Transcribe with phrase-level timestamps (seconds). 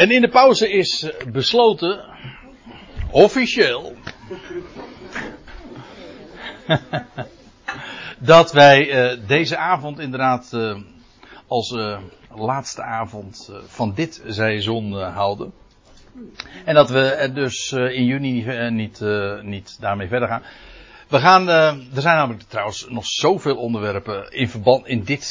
[0.00, 2.04] En in de pauze is besloten,
[3.10, 3.94] officieel,
[8.18, 10.76] dat wij uh, deze avond inderdaad uh,
[11.46, 11.76] als
[12.34, 15.52] laatste avond van dit seizoen houden.
[16.64, 19.00] En dat we dus in juni niet,
[19.42, 20.42] niet daarmee verder gaan.
[21.08, 25.24] We gaan, er zijn namelijk trouwens nog zoveel onderwerpen in verband in dit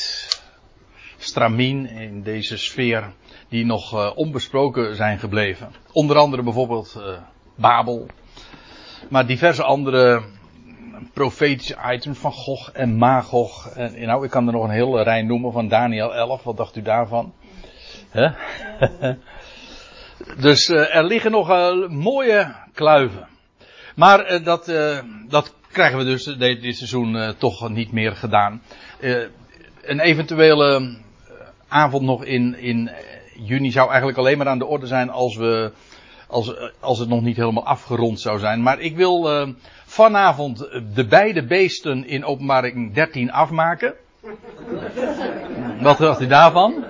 [1.19, 3.13] stramien, in deze sfeer,
[3.49, 5.71] die nog onbesproken zijn gebleven.
[5.91, 7.01] Onder andere bijvoorbeeld
[7.55, 8.07] Babel.
[9.09, 10.21] Maar diverse andere
[11.13, 13.69] profetische items van Gog en Magog.
[13.69, 16.43] En, nou, ik kan er nog een hele rij noemen van Daniel 11.
[16.43, 17.33] Wat dacht u daarvan?
[20.39, 21.47] Dus er liggen nog
[21.89, 23.27] mooie kluiven.
[23.95, 24.65] Maar dat,
[25.27, 28.61] dat krijgen we dus dit seizoen toch niet meer gedaan.
[29.81, 30.97] een eventuele
[31.69, 32.89] avond nog in, in
[33.33, 35.71] juni zou eigenlijk alleen maar aan de orde zijn als we
[36.27, 38.61] als, als het nog niet helemaal afgerond zou zijn.
[38.61, 39.47] Maar ik wil uh,
[39.85, 40.57] vanavond
[40.93, 43.93] de beide beesten in openbaring 13 afmaken.
[45.81, 46.73] Wat dacht u daarvan?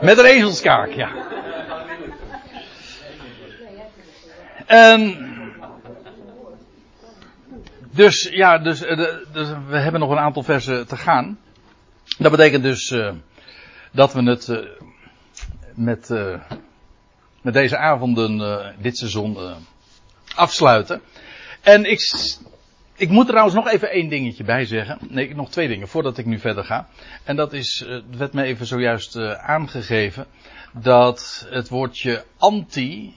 [0.00, 1.33] Met een ezelskaak, ja.
[4.74, 5.16] Um,
[7.90, 8.96] dus ja, dus, uh,
[9.32, 11.38] dus, we hebben nog een aantal versen te gaan.
[12.18, 13.12] Dat betekent dus uh,
[13.92, 14.58] dat we het uh,
[15.74, 16.08] met,
[17.42, 19.38] met deze avonden dit seizoen
[20.34, 21.00] afsluiten.
[21.60, 22.00] En ik,
[22.96, 24.98] ik moet trouwens nog even één dingetje bij zeggen.
[25.08, 26.88] Nee, nog twee dingen voordat ik nu verder ga.
[27.24, 30.26] En dat is, het werd me even zojuist aangegeven,
[30.72, 33.14] dat het woordje anti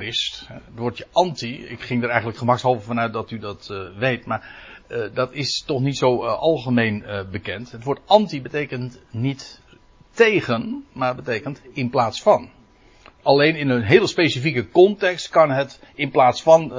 [0.00, 4.48] Het woordje anti, ik ging er eigenlijk gemakshalve vanuit dat u dat uh, weet, maar
[4.88, 7.72] uh, dat is toch niet zo uh, algemeen bekend.
[7.72, 9.60] Het woord anti betekent niet
[10.10, 12.50] tegen, maar betekent in plaats van.
[13.22, 16.72] Alleen in een hele specifieke context kan het in plaats van,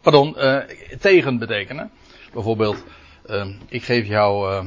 [0.00, 0.36] pardon,
[1.00, 1.90] tegen betekenen.
[2.32, 2.84] Bijvoorbeeld,
[3.68, 4.62] ik geef jou,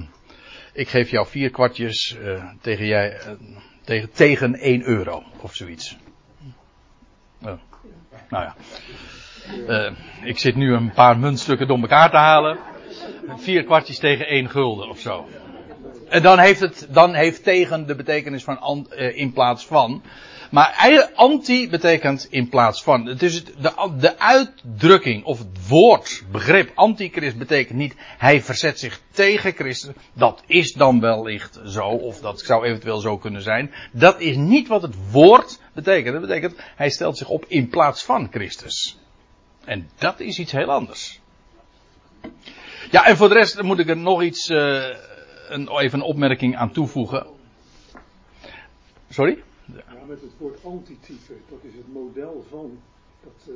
[0.74, 2.18] ik geef jou vier kwartjes
[2.62, 3.20] tegen jij,
[3.84, 5.98] tegen, tegen 1 euro of zoiets.
[7.46, 7.52] Uh,
[8.30, 8.56] nou ja.
[9.68, 9.92] Uh,
[10.24, 12.58] ik zit nu een paar muntstukken door elkaar te halen.
[13.36, 15.28] Vier kwartjes tegen één gulden of zo.
[16.10, 20.02] En dan heeft het, dan heeft tegen de betekenis van an, uh, in plaats van.
[20.52, 23.06] Maar anti betekent in plaats van.
[23.06, 29.02] Het is de, de uitdrukking of het woord, begrip antichrist betekent niet hij verzet zich
[29.12, 29.94] tegen Christus.
[30.14, 33.72] Dat is dan wellicht zo, of dat zou eventueel zo kunnen zijn.
[33.92, 36.14] Dat is niet wat het woord betekent.
[36.14, 39.00] Dat betekent hij stelt zich op in plaats van Christus.
[39.66, 41.20] En dat is iets heel anders.
[42.92, 44.86] Ja, en voor de rest moet ik er nog iets, uh,
[45.50, 47.28] een, even een opmerking aan toevoegen.
[49.10, 49.44] Sorry?
[49.66, 52.80] Ja, met het woord antitype, dat is het model van.
[53.24, 53.56] Dat,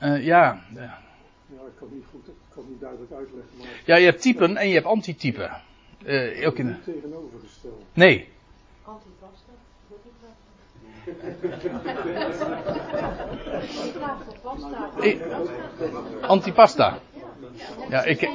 [0.00, 0.64] Uh, ja.
[0.74, 1.02] ja.
[1.48, 3.58] ik kan niet goed, ik kan niet duidelijk uitleggen.
[3.58, 3.66] Maar...
[3.84, 5.62] Ja, je hebt typen en je hebt antitypen.
[6.04, 6.66] Uh, ook in...
[6.66, 7.84] Niet tegenovergesteld.
[7.92, 8.28] Nee.
[16.20, 16.98] Antipasta?
[17.88, 18.20] Ja, ik.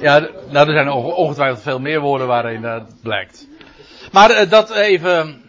[0.00, 3.48] ja, nou, er zijn ongetwijfeld veel meer woorden waarin dat blijkt.
[4.12, 5.42] Maar uh, dat even,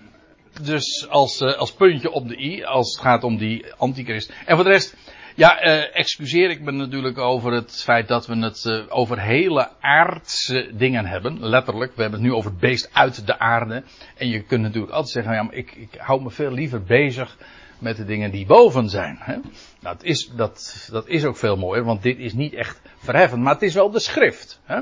[0.61, 4.33] dus als, uh, als puntje op de i, als het gaat om die antichrist.
[4.45, 4.95] En voor de rest,
[5.37, 9.69] ja, uh, excuseer ik me natuurlijk over het feit dat we het uh, over hele
[9.79, 11.49] aardse dingen hebben.
[11.49, 13.83] Letterlijk, we hebben het nu over het beest uit de aarde.
[14.15, 17.37] En je kunt natuurlijk altijd zeggen, ja, ik, ik hou me veel liever bezig
[17.79, 19.17] met de dingen die boven zijn.
[19.19, 19.33] Hè?
[19.33, 19.43] Nou,
[19.79, 23.53] dat, is, dat, dat is ook veel mooier, want dit is niet echt verheffend, maar
[23.53, 24.59] het is wel de schrift.
[24.63, 24.79] Hè?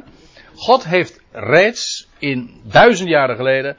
[0.55, 3.77] God heeft reeds in duizend jaren geleden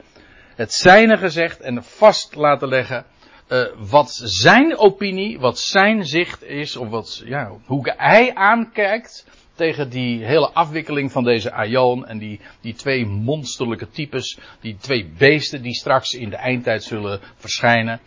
[0.55, 3.05] het zijne gezegd en vast laten leggen
[3.49, 9.89] uh, wat zijn opinie, wat zijn zicht is, of wat, ja, hoe hij aankijkt tegen
[9.89, 15.61] die hele afwikkeling van deze Aion en die, die twee monsterlijke types, die twee beesten
[15.61, 17.99] die straks in de eindtijd zullen verschijnen.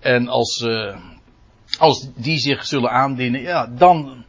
[0.00, 0.96] En als, uh,
[1.78, 4.24] als die zich zullen aandienen, ja, dan,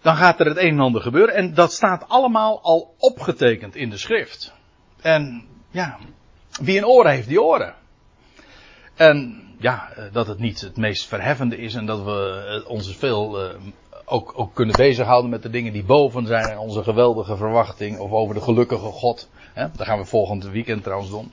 [0.00, 1.34] dan gaat er het een en ander gebeuren.
[1.34, 4.52] En dat staat allemaal al opgetekend in de schrift.
[5.00, 5.98] En ja,
[6.60, 7.74] wie een oren heeft, die oren.
[8.94, 12.96] En ja, eh, dat het niet het meest verheffende is en dat we eh, ons
[12.96, 13.54] veel uh,
[14.04, 18.10] ook, ook kunnen bezighouden met de dingen die boven zijn en onze geweldige verwachting of
[18.10, 19.28] over de gelukkige God.
[19.52, 19.66] Hè?
[19.76, 21.32] Dat gaan we volgend weekend trouwens doen.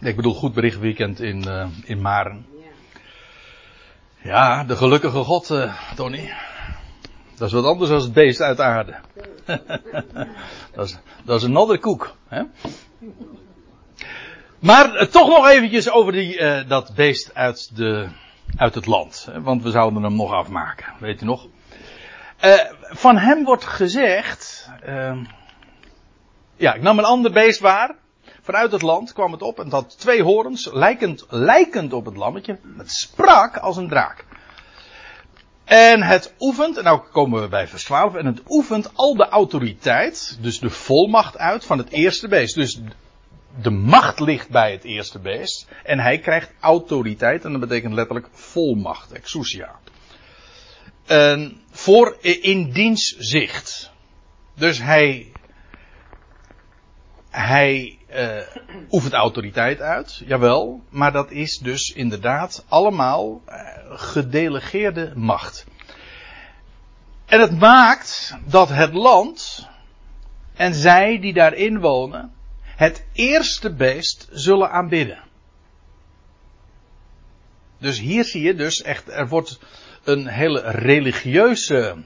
[0.00, 2.46] Ik bedoel, goed bericht weekend in, uh, in Maren.
[4.22, 5.54] Ja, de gelukkige God,
[5.94, 6.30] Tony.
[7.36, 8.94] Dat is wat anders dan het beest uit aarde.
[10.74, 12.16] dat, is, dat is een andere koek.
[12.28, 12.42] Hè?
[14.58, 18.08] Maar uh, toch nog eventjes over die, uh, dat beest uit, de,
[18.56, 19.28] uit het land.
[19.34, 20.86] Want we zouden hem nog afmaken.
[20.98, 21.46] Weet u nog?
[22.80, 24.70] van hem wordt gezegd.
[24.82, 25.24] Ehm,
[26.56, 27.94] ja, ik nam een ander beest waar.
[28.42, 32.58] Vanuit het land kwam het op en had twee horens, lijkend, lijkend op het lammetje.
[32.76, 34.24] Het sprak als een draak.
[35.64, 39.28] En het oefent, en nou komen we bij vers 12, en het oefent al de
[39.28, 42.54] autoriteit, dus de volmacht uit van het eerste beest.
[42.54, 42.80] Dus
[43.62, 45.68] de macht ligt bij het eerste beest.
[45.84, 49.78] En hij krijgt autoriteit, en dat betekent letterlijk volmacht, exousia.
[51.06, 53.92] En voor in diens zicht.
[54.54, 55.32] Dus hij,
[57.30, 58.40] hij uh,
[58.90, 63.54] oefent autoriteit uit, jawel, maar dat is dus inderdaad allemaal uh,
[63.88, 65.66] gedelegeerde macht.
[67.26, 69.68] En het maakt dat het land
[70.54, 72.32] en zij die daarin wonen
[72.78, 75.24] het eerste beest zullen aanbidden.
[77.78, 79.58] Dus hier zie je dus echt, er wordt
[80.04, 81.96] een hele religieuze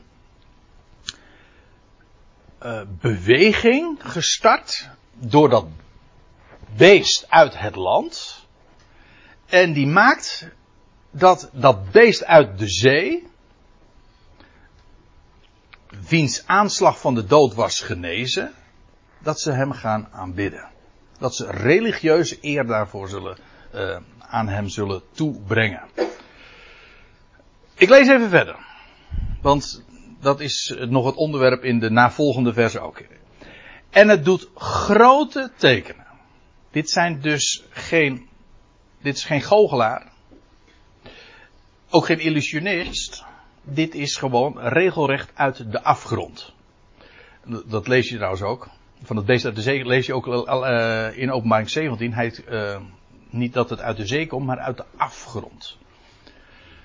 [2.62, 5.66] uh, beweging gestart door dat
[6.76, 8.46] beest uit het land.
[9.46, 10.48] En die maakt
[11.10, 13.26] dat dat beest uit de zee,
[16.08, 18.54] wiens aanslag van de dood was genezen,
[19.22, 20.70] dat ze hem gaan aanbidden.
[21.19, 23.36] Dat ze religieuze eer daarvoor zullen,
[23.74, 25.82] uh, aan hem zullen toebrengen.
[27.74, 28.56] Ik lees even verder.
[29.40, 29.84] Want
[30.20, 33.02] dat is nog het onderwerp in de navolgende verse ook.
[33.90, 36.06] En het doet grote tekenen.
[36.70, 38.28] Dit zijn dus geen,
[39.00, 40.10] dit is geen goochelaar.
[41.90, 43.25] Ook geen illusionist.
[43.62, 46.52] Dit is gewoon regelrecht uit de afgrond.
[47.64, 48.68] Dat lees je trouwens ook.
[49.02, 52.12] Van het beest uit de zee lees je ook uh, in openbaring 17.
[52.12, 52.76] Hij, uh,
[53.31, 55.78] niet dat het uit de zee komt, maar uit de afgrond.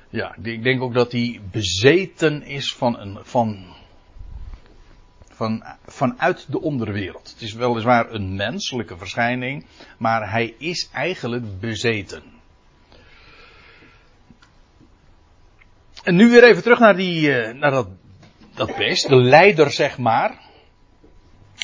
[0.09, 3.65] Ja, ik denk ook dat hij bezeten is van een, van,
[5.29, 7.29] van, vanuit de onderwereld.
[7.29, 9.65] Het is weliswaar een menselijke verschijning,
[9.97, 12.23] maar hij is eigenlijk bezeten.
[16.03, 17.87] En nu weer even terug naar, die, uh, naar dat,
[18.55, 20.46] dat beest, de leider zeg maar,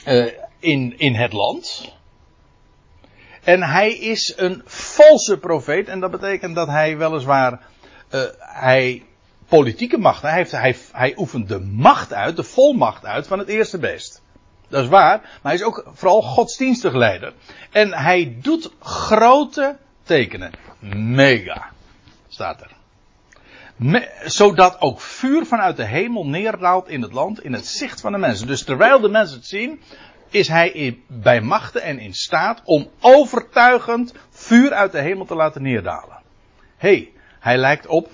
[0.07, 1.93] uh, in, in het land.
[3.43, 7.59] En hij is een valse profeet en dat betekent dat hij weliswaar,
[8.11, 9.03] uh, hij
[9.47, 13.47] politieke macht, hij, heeft, hij, hij oefent de macht uit, de volmacht uit van het
[13.47, 14.21] eerste beest.
[14.67, 17.33] Dat is waar, maar hij is ook vooral godsdienstig leider.
[17.71, 20.51] En hij doet grote tekenen.
[20.95, 21.71] Mega,
[22.27, 22.71] staat er.
[24.23, 28.17] Zodat ook vuur vanuit de hemel neerdaalt in het land, in het zicht van de
[28.17, 28.47] mensen.
[28.47, 29.81] Dus terwijl de mensen het zien,
[30.29, 35.35] is hij in, bij machten en in staat om overtuigend vuur uit de hemel te
[35.35, 36.21] laten neerdalen.
[36.77, 38.09] Hé, hey, hij lijkt op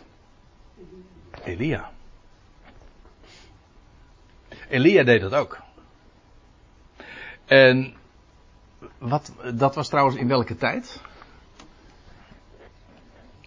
[1.43, 1.91] Elia.
[4.69, 5.59] Elia deed dat ook.
[7.45, 7.95] En
[8.97, 11.01] wat, dat was trouwens in welke tijd?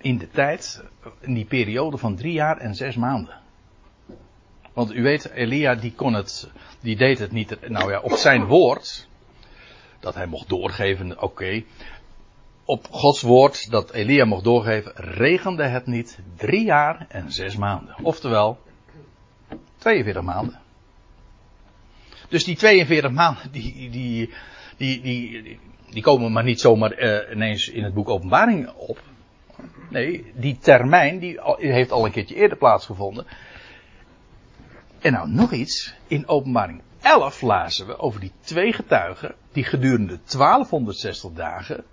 [0.03, 0.83] In de tijd,
[1.21, 3.41] in die periode van drie jaar en zes maanden.
[4.73, 8.45] Want u weet, Elia die kon het, die deed het niet, nou ja, op zijn
[8.45, 9.09] woord,
[10.01, 11.63] dat hij mocht doorgeven, oké.
[12.65, 17.95] Op Gods woord dat Elia mocht doorgeven, regende het niet drie jaar en zes maanden.
[18.03, 18.59] Oftewel,
[19.77, 20.61] 42 maanden.
[22.29, 24.31] Dus die 42 maanden, die, die,
[24.77, 25.59] die,
[25.91, 29.01] die, komen maar niet zomaar uh, ineens in het boek Openbaring op.
[29.89, 33.27] Nee, die termijn die heeft al een keertje eerder plaatsgevonden.
[34.99, 35.95] En nou nog iets.
[36.07, 39.35] In openbaring 11 lazen we over die twee getuigen.
[39.53, 41.85] Die gedurende 1260 dagen.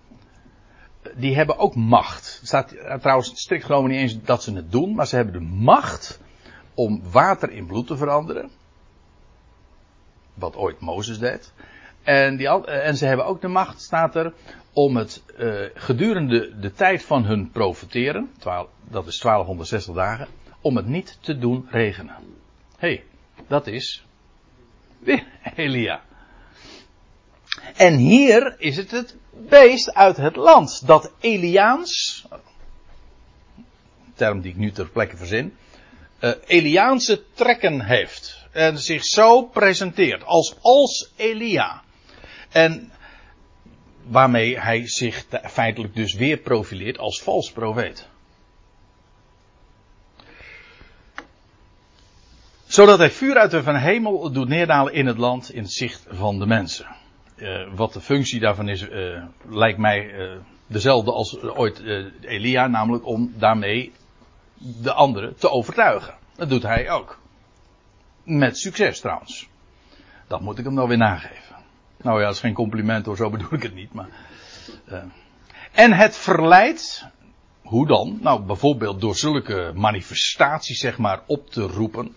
[1.16, 2.38] Die hebben ook macht.
[2.42, 4.96] Er staat trouwens strikt genomen niet eens dat ze het doen.
[4.96, 6.20] Maar ze hebben de macht
[6.74, 8.50] om water in bloed te veranderen.
[10.34, 11.54] Wat ooit Mozes deed.
[12.04, 14.34] En, die, en ze hebben ook de macht, staat er,
[14.74, 18.32] om het uh, gedurende de tijd van hun profeteren,
[18.90, 20.28] dat is 1260 dagen,
[20.62, 22.16] om het niet te doen regenen.
[22.78, 23.04] Hé, hey,
[23.48, 24.04] dat is
[25.56, 26.02] Elia.
[27.76, 32.26] En hier is het het beest uit het land dat Eliaans,
[34.14, 35.56] term die ik nu ter plekke verzin,
[36.20, 38.48] uh, Eliaanse trekken heeft.
[38.52, 41.84] En zich zo presenteert als, als Elia.
[42.50, 42.92] En
[44.04, 48.08] waarmee hij zich feitelijk dus weer profileert als vals profeet.
[52.66, 56.06] Zodat hij vuur uit de van hemel doet neerdalen in het land in het zicht
[56.10, 56.86] van de mensen.
[57.36, 60.32] Uh, wat de functie daarvan is, uh, lijkt mij uh,
[60.68, 61.84] dezelfde als ooit
[62.22, 63.92] Elia, namelijk om daarmee
[64.58, 66.16] de anderen te overtuigen.
[66.36, 67.20] Dat doet hij ook.
[68.24, 69.50] Met succes trouwens.
[70.28, 71.56] Dat moet ik hem nou weer nageven.
[72.02, 73.94] Nou ja, dat is geen compliment hoor, zo bedoel ik het niet.
[73.94, 74.08] Maar,
[75.72, 77.06] en het verleidt,
[77.62, 78.18] hoe dan?
[78.22, 82.16] Nou, bijvoorbeeld door zulke manifestaties zeg maar op te roepen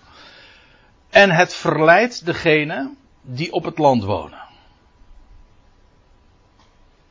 [1.11, 4.43] en het verleidt degene die op het land wonen.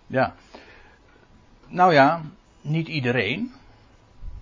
[0.08, 0.36] Ja.
[1.68, 2.22] Nou ja,
[2.62, 3.54] niet iedereen.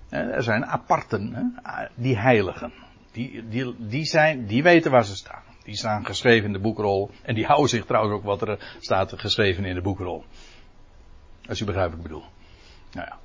[0.09, 1.55] Er zijn aparten,
[1.95, 2.73] die heiligen.
[3.11, 5.43] Die, die, die, zijn, die weten waar ze staan.
[5.63, 7.11] Die staan geschreven in de boekrol.
[7.21, 10.23] En die houden zich trouwens ook wat er staat geschreven in de boekrol.
[11.47, 12.25] Als u begrijpt wat ik bedoel.
[12.91, 13.17] Nou ja.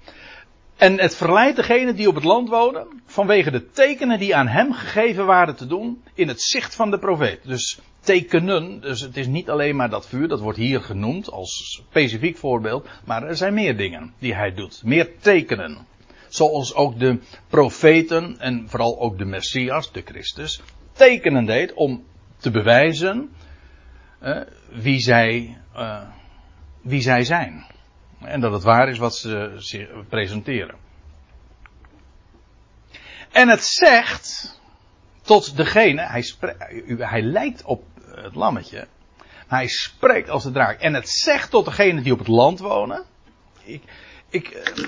[0.77, 4.73] En het verleidt degene die op het land wonen, vanwege de tekenen die aan hem
[4.73, 7.41] gegeven waren te doen, in het zicht van de profeet.
[7.43, 11.81] Dus tekenen, dus het is niet alleen maar dat vuur, dat wordt hier genoemd als
[11.89, 14.83] specifiek voorbeeld, maar er zijn meer dingen die hij doet.
[14.85, 15.87] Meer tekenen.
[16.29, 20.61] Zoals ook de profeten en vooral ook de Messias, de Christus,
[20.93, 22.05] tekenen deed om
[22.45, 23.35] te bewijzen
[24.23, 26.09] uh, wie, zij, uh,
[26.83, 27.67] wie zij zijn.
[28.21, 30.77] En dat het waar is wat ze presenteren.
[33.33, 34.61] En het zegt
[35.23, 36.25] tot degene, hij,
[36.99, 38.89] hij lijkt op het lammetje,
[39.49, 40.81] maar hij spreekt als de draak.
[40.81, 43.05] En het zegt tot degene die op het land wonen.
[43.65, 43.83] Ik,
[44.29, 44.85] ik, eh,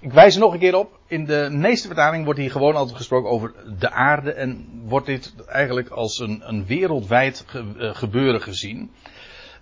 [0.00, 0.98] ik wijs er nog een keer op.
[1.06, 4.32] In de meeste vertalingen wordt hier gewoon altijd gesproken over de aarde.
[4.32, 8.90] En wordt dit eigenlijk als een, een wereldwijd eh, gebeuren gezien.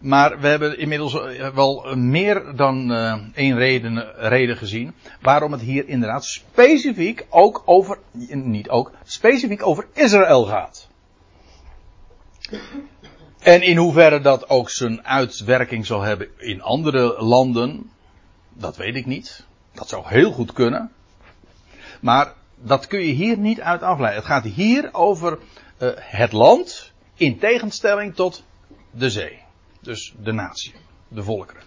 [0.00, 4.95] Maar we hebben inmiddels eh, wel meer dan uh, één reden, reden gezien.
[5.21, 10.88] Waarom het hier inderdaad specifiek ook over, niet ook, specifiek over Israël gaat.
[13.38, 17.90] En in hoeverre dat ook zijn uitwerking zal hebben in andere landen,
[18.52, 19.47] dat weet ik niet.
[19.78, 20.92] Dat zou heel goed kunnen.
[22.00, 24.23] Maar dat kun je hier niet uit afleiden.
[24.23, 25.38] Het gaat hier over
[25.78, 28.44] uh, het land in tegenstelling tot
[28.90, 29.42] de zee.
[29.80, 30.75] Dus de natie,
[31.08, 31.62] de volkeren.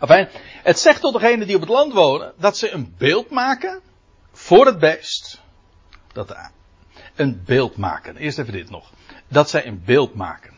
[0.00, 0.28] Enfin,
[0.62, 3.80] het zegt tot degenen die op het land wonen dat ze een beeld maken
[4.32, 5.40] voor het beest.
[6.12, 6.36] Dat
[7.14, 8.16] een beeld maken.
[8.16, 8.92] Eerst even dit nog.
[9.28, 10.54] Dat zij een beeld maken.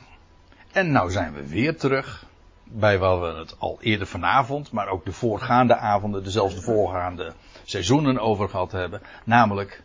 [0.73, 2.27] En nou zijn we weer terug
[2.65, 7.33] bij waar we het al eerder vanavond, maar ook de voorgaande avonden, dezelfde voorgaande
[7.65, 9.01] seizoenen over gehad hebben.
[9.25, 9.83] Namelijk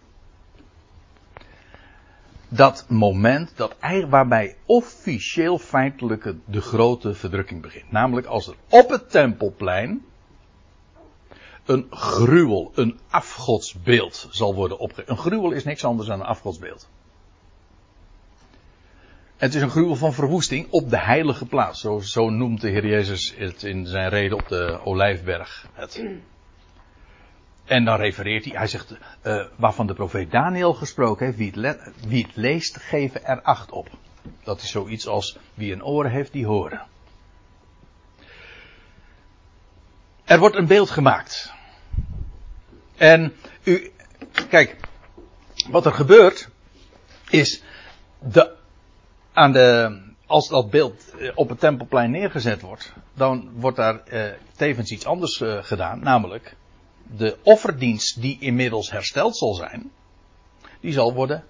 [2.49, 3.75] dat moment dat,
[4.09, 7.91] waarbij officieel feitelijk de grote verdrukking begint.
[7.91, 10.05] Namelijk als er op het tempelplein
[11.65, 15.09] een gruwel, een afgodsbeeld zal worden opgericht.
[15.09, 16.89] Een gruwel is niks anders dan een afgodsbeeld.
[19.39, 21.81] Het is een gruwel van verwoesting op de heilige plaats.
[21.81, 25.67] Zo, zo noemt de Heer Jezus het in zijn reden op de Olijfberg.
[25.73, 26.03] Het.
[27.65, 31.91] En dan refereert hij, hij zegt, uh, waarvan de profeet Daniel gesproken heeft, wie het,
[32.07, 33.89] wie leest, geven er acht op.
[34.43, 36.85] Dat is zoiets als, wie een oren heeft, die horen.
[40.23, 41.53] Er wordt een beeld gemaakt.
[42.97, 43.91] En u,
[44.49, 44.75] kijk,
[45.69, 46.49] wat er gebeurt,
[47.29, 47.63] is,
[48.19, 48.57] de,
[49.33, 54.23] aan de, als dat beeld eh, op het tempelplein neergezet wordt, dan wordt daar uh,
[54.55, 56.55] tevens iets anders uh, gedaan, namelijk
[57.17, 59.91] de offerdienst die inmiddels hersteld zal zijn,
[60.79, 61.43] die zal worden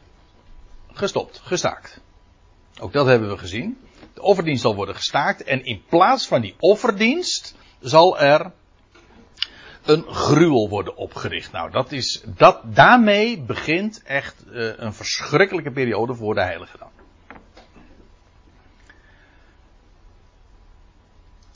[0.91, 2.01] gestopt, gestaakt.
[2.79, 3.77] Ook dat hebben we gezien.
[4.13, 8.51] De offerdienst zal worden gestaakt en in plaats van die offerdienst zal er
[9.83, 11.51] een gruwel worden opgericht.
[11.51, 16.98] Nou, dat is, dat, daarmee begint echt een verschrikkelijke periode voor de heilige dan.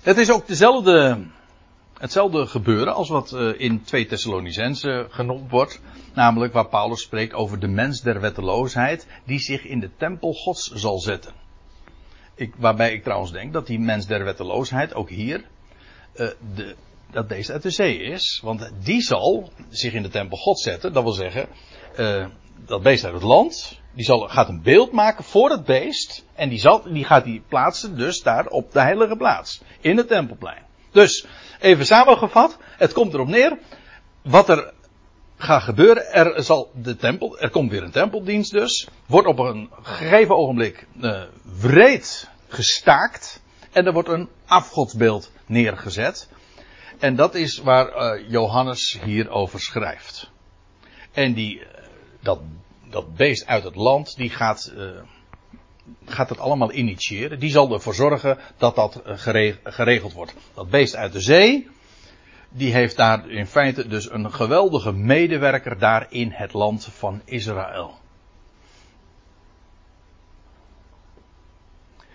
[0.04, 1.26] Het is ook dezelfde
[1.98, 5.82] hetzelfde gebeuren als wat uh, in 2 Thessalonicense genoemd wordt.
[6.14, 10.72] Namelijk waar Paulus spreekt over de mens der wetteloosheid die zich in de tempel gods
[10.72, 11.34] zal zetten.
[12.36, 15.44] Ik, waarbij ik trouwens denk dat die mens der wetteloosheid ook hier
[16.16, 16.76] uh, de,
[17.12, 18.40] dat beest uit de zee is.
[18.44, 20.94] Want die zal zich in de tempel gods zetten.
[20.94, 21.48] Dat wil zeggen,
[22.66, 23.82] dat beest uit het land.
[23.94, 26.26] Die zal, gaat een beeld maken voor het beest.
[26.36, 29.62] En die, zal, die gaat die plaatsen dus daar op de heilige plaats.
[29.82, 30.64] In het tempelplein.
[30.92, 31.26] Dus,
[31.60, 33.58] even samengevat, het komt erop neer,
[34.22, 34.74] wat er
[35.38, 36.14] gaat gebeuren.
[36.14, 38.88] Er, zal de tempel, er komt weer een tempeldienst dus.
[39.06, 41.22] Wordt op een gegeven ogenblik uh,
[41.60, 43.42] wreed gestaakt.
[43.72, 46.30] En er wordt een afgodsbeeld neergezet.
[47.00, 50.30] En dat is waar uh, Johannes hier over schrijft.
[51.12, 51.66] En die, uh,
[52.22, 52.40] dat,
[52.94, 54.90] dat beest uit het land, die gaat, uh,
[56.06, 57.40] gaat het allemaal initiëren.
[57.40, 59.02] Die zal ervoor zorgen dat dat
[59.64, 60.34] geregeld wordt.
[60.54, 61.70] Dat beest uit de zee,
[62.50, 68.02] die heeft daar in feite dus een geweldige medewerker daar in het land van Israël.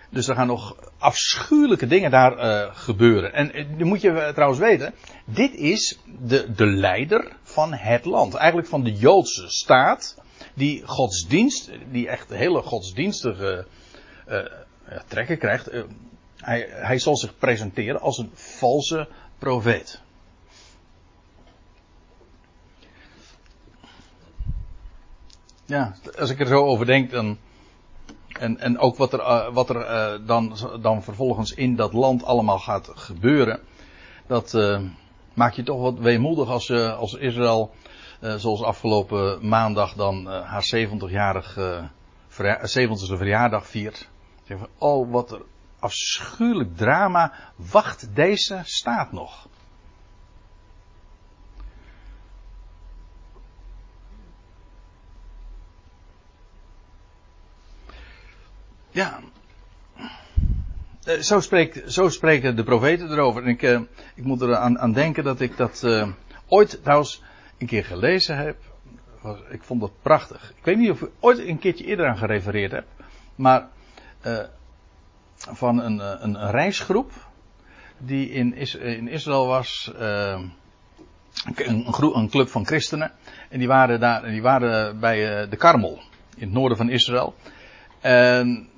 [0.09, 3.33] Dus er gaan nog afschuwelijke dingen daar uh, gebeuren.
[3.33, 4.93] En uh, moet je trouwens weten,
[5.25, 8.33] dit is de, de leider van het land.
[8.33, 10.17] Eigenlijk van de Joodse staat,
[10.59, 13.65] die godsdienst, die echt hele godsdienstige
[15.07, 15.69] trekken krijgt.
[16.37, 20.01] hij, hij zal zich presenteren als een valse profeet.
[25.69, 27.37] Ja, als ik er zo over denk, dan.
[28.39, 32.23] En, en ook wat er, uh, wat er uh, dan, dan vervolgens in dat land
[32.23, 33.59] allemaal gaat gebeuren.
[34.27, 34.81] Dat uh,
[35.33, 37.71] maakt je toch wat weemoedig als, als Israël,
[38.19, 41.57] zoals afgelopen maandag, dan haar 70-jarig,
[42.27, 44.09] verja 70ste verjaardag viert.
[44.43, 45.41] Zeg van, oh, wat er
[45.79, 49.47] afschuwelijk drama wacht deze staat nog.
[58.91, 59.19] Ja.
[61.21, 63.43] Zo, spreekt, zo spreken de profeten erover.
[63.43, 63.79] En ik, uh,
[64.15, 66.07] ik moet er aan, aan, denken dat ik dat uh,
[66.47, 67.21] ooit trouwens
[67.59, 68.57] een keer gelezen heb.
[69.49, 70.53] Ik vond dat prachtig.
[70.57, 72.85] Ik weet niet of ik ooit een keertje eerder aan gerefereerd heb.
[73.35, 73.67] Maar
[74.25, 74.39] uh,
[75.35, 77.11] van een, een, een, reisgroep
[77.97, 79.91] die in, Is, in Israël was.
[79.95, 80.53] Een,
[81.55, 81.85] een,
[82.15, 83.11] een, club van christenen.
[83.49, 85.99] En die waren daar die waren bij de Karmel.
[86.35, 87.35] In het noorden van Israël.
[87.99, 88.69] En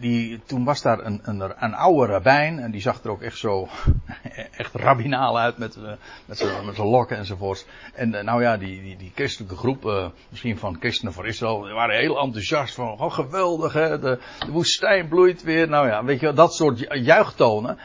[0.00, 3.38] die, toen was daar een, een, een oude rabbijn en die zag er ook echt
[3.38, 3.68] zo,
[4.62, 5.90] echt rabbinaal uit met, uh,
[6.24, 7.66] met zijn lokken enzovoorts.
[7.94, 11.62] En uh, nou ja, die, die, die christelijke groep, uh, misschien van christenen voor Israël,
[11.62, 15.68] die waren heel enthousiast van, oh geweldig hè, de, de woestijn bloeit weer.
[15.68, 17.78] Nou ja, weet je dat soort juichtonen.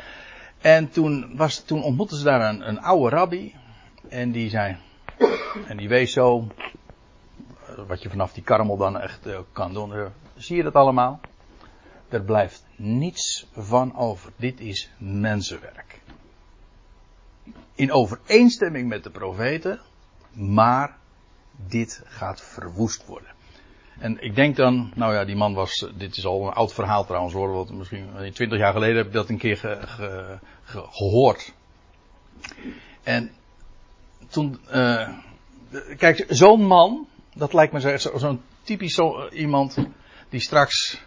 [0.62, 3.56] En toen, was, toen ontmoetten ze daar een, een oude rabbi
[4.10, 4.78] en die zei,
[5.68, 6.48] en die wees zo,
[7.88, 9.94] wat je vanaf die karmel dan echt kan doen.
[10.36, 11.20] Zie je dat allemaal?
[12.14, 14.32] Er blijft niets van over.
[14.36, 16.02] Dit is mensenwerk.
[17.76, 19.80] In overeenstemming met de profeten,
[20.32, 20.98] maar
[21.68, 23.32] dit gaat verwoest worden.
[24.00, 27.06] En ik denk dan, nou ja, die man was, dit is al een oud verhaal
[27.06, 30.86] trouwens hoor, want misschien twintig jaar geleden heb ik dat een keer ge, ge, ge,
[30.90, 31.54] gehoord.
[33.04, 33.32] En
[34.30, 35.10] toen, uh,
[35.98, 39.78] kijk, zo'n man, dat lijkt me zo'n zo typisch zo, iemand
[40.30, 41.06] die straks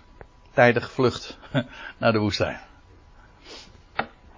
[0.56, 1.38] tijdig vlucht
[1.98, 2.60] naar de woestijn.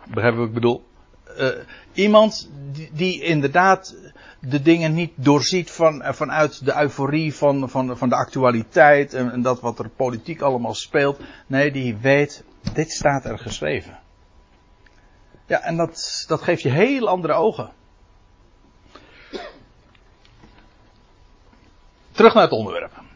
[0.06, 0.86] Begrijp je wat ik bedoel?
[1.38, 1.48] Uh,
[1.92, 2.50] iemand
[2.92, 3.96] die, inderdaad
[4.40, 9.32] de dingen niet doorziet van, uh, vanuit de euforie van, van, van de actualiteit en,
[9.32, 11.20] en, dat wat er politiek allemaal speelt.
[11.46, 13.98] Nee, die weet, dit staat er geschreven.
[15.46, 17.70] Ja, en dat, dat geeft je heel andere ogen.
[22.10, 23.06] Terug naar het onderwerp.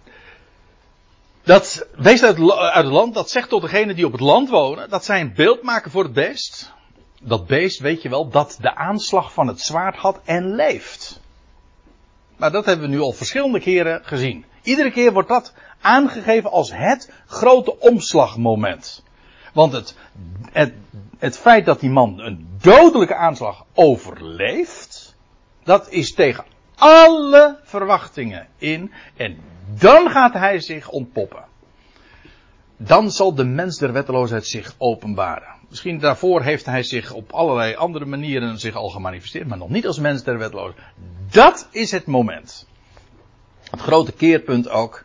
[1.45, 4.91] Dat beest uit, uit het land, dat zegt tot degene die op het land wonen,
[4.91, 6.73] dat zij een beeld maken voor het beest.
[7.21, 11.21] Dat beest, weet je wel, dat de aanslag van het zwaard had en leeft.
[12.37, 14.45] Maar dat hebben we nu al verschillende keren gezien.
[14.63, 19.03] Iedere keer wordt dat aangegeven als het grote omslagmoment.
[19.53, 19.97] Want het,
[20.53, 20.75] het,
[21.19, 25.17] het feit dat die man een dodelijke aanslag overleeft,
[25.65, 28.93] dat is tegen alle verwachtingen in.
[29.17, 29.39] En
[29.79, 31.45] dan gaat hij zich ontpoppen.
[32.77, 35.61] Dan zal de mens der wetteloosheid zich openbaren.
[35.69, 39.87] Misschien daarvoor heeft hij zich op allerlei andere manieren zich al gemanifesteerd, maar nog niet
[39.87, 40.87] als mens der wetteloosheid.
[41.31, 42.67] Dat is het moment.
[43.71, 45.05] Het grote keerpunt ook.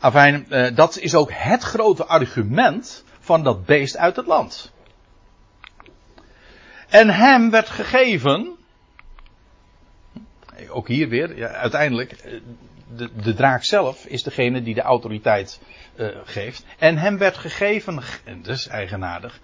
[0.00, 4.72] Afijn, eh, dat is ook het grote argument van dat beest uit het land.
[6.88, 8.56] En hem werd gegeven,
[10.70, 12.40] ook hier weer, ja, uiteindelijk, eh,
[12.96, 15.60] de, de draak zelf is degene die de autoriteit
[15.96, 16.64] uh, geeft.
[16.78, 19.40] En hem werd gegeven, en is eigenaardig,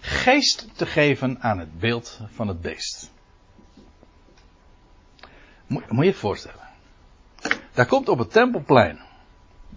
[0.00, 3.10] geest te geven aan het beeld van het beest.
[5.66, 6.68] Moet, moet je je voorstellen.
[7.72, 9.00] Daar komt op het tempelplein.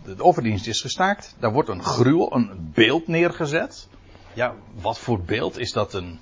[0.03, 1.36] De offerdienst is gestaakt.
[1.39, 3.88] Daar wordt een gruwel, een beeld neergezet.
[4.34, 6.19] Ja, wat voor beeld is dat een.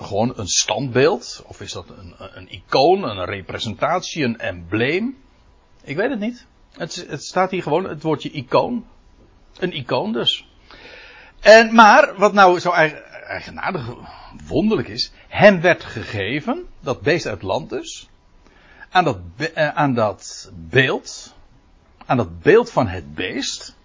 [0.00, 1.42] Gewoon een standbeeld?
[1.46, 5.16] Of is dat een, een icoon, een representatie, een embleem?
[5.82, 6.46] Ik weet het niet.
[6.72, 8.86] Het, het staat hier gewoon het woordje icoon.
[9.58, 10.46] Een icoon dus.
[11.40, 13.94] En, maar, wat nou zo eigen- eigenaardig,
[14.46, 18.08] wonderlijk is, hem werd gegeven, dat beest uit land dus,
[18.90, 19.18] aan dat,
[19.54, 21.34] eh, aan dat beeld,
[22.06, 23.76] aan dat beeld van het beest,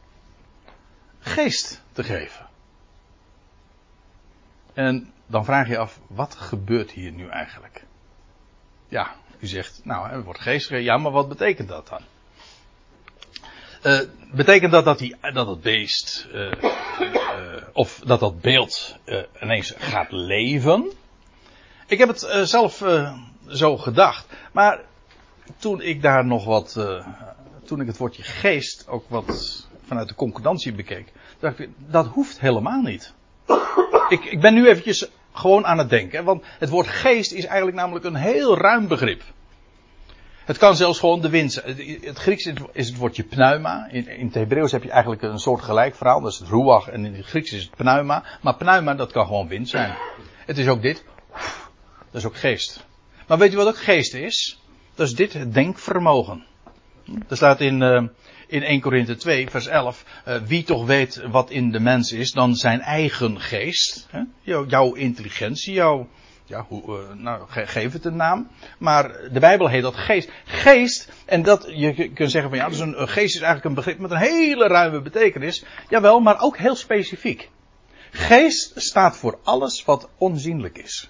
[1.20, 2.46] geest te geven.
[4.74, 7.86] En dan vraag je af, wat gebeurt hier nu eigenlijk?
[8.88, 12.02] Ja, u zegt, nou, er wordt geest gegeven, ja, maar wat betekent dat dan?
[13.82, 14.00] Eh,
[14.32, 18.98] betekent dat dat, die, dat het beest, eh, eh, of dat dat beeld
[19.42, 20.92] ineens gaat leven?
[21.88, 22.84] Ik heb het zelf
[23.48, 24.82] zo gedacht, maar
[25.58, 26.80] toen ik daar nog wat,
[27.66, 32.40] toen ik het woordje geest ook wat vanuit de concordantie bekeek, dacht ik, dat hoeft
[32.40, 33.13] helemaal niet.
[34.10, 37.78] Ik, ik ben nu eventjes gewoon aan het denken, want het woord geest is eigenlijk
[37.78, 39.21] namelijk een heel ruim begrip.
[40.45, 41.65] Het kan zelfs gewoon de wind zijn.
[42.02, 43.88] Het- Grieks is het- woordje pneuma.
[43.91, 46.21] In, in het Hebreeuws heb je eigenlijk een soort gelijk verhaal.
[46.21, 48.23] Dat is het ruach en in het Grieks is het pneuma.
[48.41, 49.95] Maar pneuma dat kan gewoon wind zijn.
[50.45, 51.04] Het is ook dit.
[52.12, 52.86] Dat is ook geest.
[53.28, 54.62] Maar weet je wat ook geest is?
[54.95, 56.45] Dat is dit, denkvermogen.
[57.30, 58.04] Er staat in, eh,
[58.48, 60.04] in 1 Korinthe 2, vers 11.
[60.26, 64.08] eh, wie toch weet wat in de mens is dan zijn eigen geest.
[64.12, 64.22] Hè?
[64.67, 66.08] Jouw, intelligentie, jouw.
[66.46, 68.48] Ja, hoe, eh, nou, ge- geef het een naam.
[68.80, 70.32] Maar de Bijbel heet dat geest.
[70.46, 73.74] Geest, en dat, je kunt zeggen van ja, dus een, een geest is eigenlijk een
[73.84, 75.63] begrip met een hele ruime betekenis.
[75.89, 77.50] Jawel, maar ook heel specifiek.
[78.12, 81.10] Geest staat voor alles wat onzienlijk is.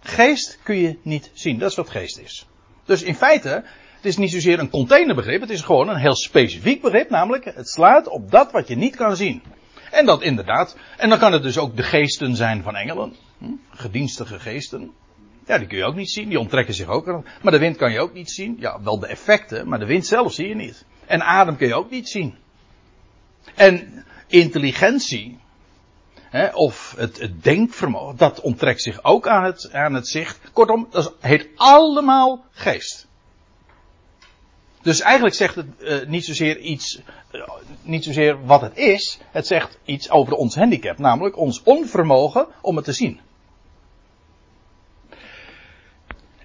[0.00, 1.58] Geest kun je niet zien.
[1.58, 2.46] Dat is wat geest is.
[2.84, 3.64] Dus in feite,
[4.02, 5.40] het is niet zozeer een containerbegrip.
[5.40, 7.10] Het is gewoon een heel specifiek begrip.
[7.10, 9.42] Namelijk, het slaat op dat wat je niet kan zien.
[9.90, 10.76] En dat inderdaad.
[10.96, 13.14] En dan kan het dus ook de geesten zijn van engelen.
[13.38, 13.52] Hm?
[13.70, 14.92] Gedienstige geesten.
[15.46, 16.28] Ja, die kun je ook niet zien.
[16.28, 17.22] Die onttrekken zich ook.
[17.42, 18.56] Maar de wind kan je ook niet zien.
[18.58, 19.68] Ja, wel de effecten.
[19.68, 20.84] Maar de wind zelf zie je niet.
[21.06, 22.34] En adem kun je ook niet zien.
[23.54, 25.38] En intelligentie.
[26.14, 30.40] Hè, of het, het denkvermogen, dat onttrekt zich ook aan het, aan het zicht.
[30.52, 33.10] Kortom, dat heet allemaal geest.
[34.82, 37.40] Dus eigenlijk zegt het eh, niet zozeer iets, eh,
[37.82, 42.76] niet zozeer wat het is, het zegt iets over ons handicap, namelijk ons onvermogen om
[42.76, 43.20] het te zien.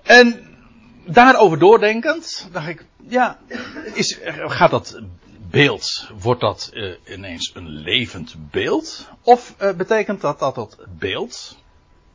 [0.04, 0.48] En
[1.06, 3.40] daarover doordenkend, dacht ik, ja,
[3.94, 5.02] is, gaat dat
[5.50, 9.10] beeld, wordt dat eh, ineens een levend beeld?
[9.22, 11.58] Of betekent dat dat dat beeld,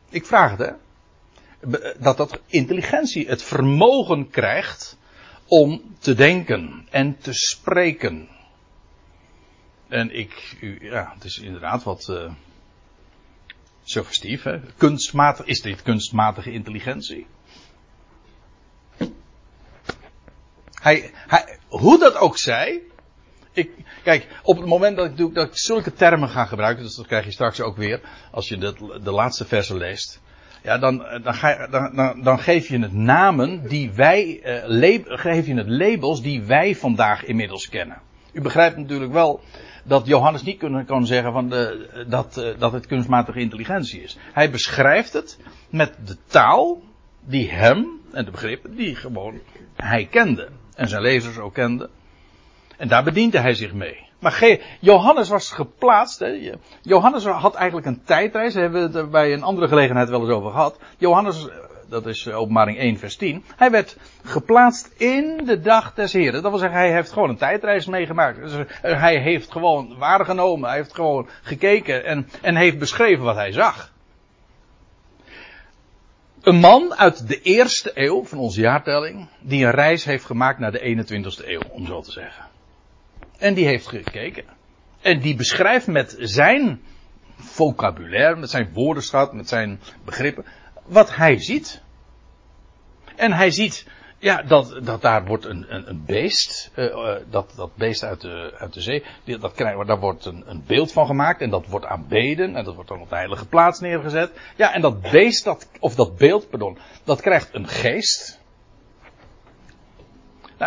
[0.08, 0.72] ik vraag het hè,
[1.98, 4.96] dat dat intelligentie, het vermogen krijgt
[5.52, 8.28] om te denken en te spreken?
[9.88, 12.32] En ik, ja, het is inderdaad wat eh,
[13.84, 14.60] suggestief, hè?
[14.76, 17.26] Kunstmatig, is dit kunstmatige intelligentie?
[20.72, 22.80] Hij, hij, hoe dat ook zij.
[23.52, 23.70] Ik,
[24.02, 27.30] kijk, op het moment dat ik, dat zulke termen ga gebruiken, dus dat krijg je
[27.30, 30.20] straks ook weer, als je de, de laatste versen leest.
[30.62, 35.18] Ja, dan, dan, ga, dan, dan, dan geef je het namen die wij, eh, lab-
[35.18, 38.00] geef je het labels die wij vandaag inmiddels kennen.
[38.32, 39.40] U begrijpt natuurlijk wel
[39.84, 44.18] dat Johannes niet kunnen kan zeggen van de, dat, eh, dat het kunstmatige intelligentie is.
[44.32, 45.38] Hij beschrijft het
[45.70, 46.82] met de taal
[47.24, 49.40] die hem en de begrippen die gewoon
[49.76, 51.90] hij kende en zijn lezers ook kenden.
[52.76, 54.10] En daar bediende hij zich mee.
[54.22, 56.18] Maar Johannes was geplaatst.
[56.18, 56.52] Hè.
[56.82, 58.54] Johannes had eigenlijk een tijdreis.
[58.54, 60.78] Daar hebben we het bij een andere gelegenheid wel eens over gehad.
[60.98, 61.54] Johannes, eh,
[61.88, 63.44] dat is eh, openbaring 1 vers 10.
[63.56, 66.42] Hij werd geplaatst in de dag des Heren.
[66.42, 68.40] Dat wil zeggen, hij heeft gewoon een tijdreis meegemaakt.
[68.40, 70.68] Dus, eh, hij heeft gewoon waargenomen.
[70.68, 73.92] Hij heeft gewoon gekeken en, en heeft beschreven wat hij zag.
[76.42, 79.28] Een man uit de eerste eeuw van onze jaartelling.
[79.40, 82.50] Die een reis heeft gemaakt naar de 21ste eeuw, om zo te zeggen.
[83.42, 84.44] En die heeft gekeken.
[85.00, 86.80] En die beschrijft met zijn
[87.36, 90.44] vocabulaire, met zijn woordenschat, met zijn begrippen,
[90.84, 91.82] wat hij ziet.
[93.16, 93.86] En hij ziet,
[94.18, 98.20] ja, dat, dat daar wordt een, een, een beest, eh, eh, dat, dat beest uit
[98.20, 101.66] de, uit de zee, die, dat daar wordt een, een beeld van gemaakt en dat
[101.66, 104.32] wordt aanbeden en dat wordt dan op de heilige plaats neergezet.
[104.56, 108.40] Ja, en dat beest, dat, of dat beeld, pardon, dat krijgt een geest.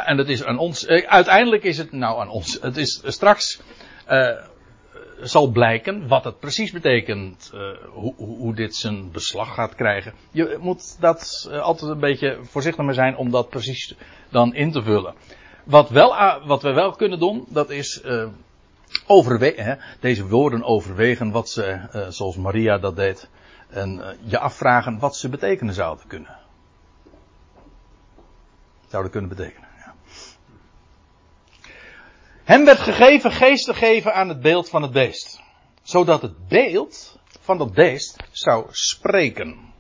[0.04, 3.62] En dat is aan ons, eh, uiteindelijk is het nou aan ons, het is straks,
[4.06, 4.30] eh,
[5.22, 10.14] zal blijken wat het precies betekent, eh, hoe, hoe, dit zijn beslag gaat krijgen.
[10.32, 13.96] Je moet dat eh, altijd een beetje voorzichtig mee zijn om dat precies
[14.30, 15.14] dan in te vullen.
[15.64, 18.28] Wat, wel, wat we wel kunnen doen, dat is, eh,
[19.08, 23.30] overwegen, deze woorden overwegen wat ze, eh, zoals Maria dat deed,
[23.70, 26.38] en eh, je afvragen wat ze betekenen zouden kunnen.
[28.88, 29.65] Zouden kunnen betekenen.
[32.46, 35.42] Hem werd gegeven geest te geven aan het beeld van het beest.
[35.82, 39.74] Zodat het beeld van dat beest zou spreken.